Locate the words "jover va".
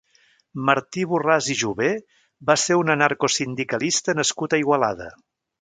1.59-2.57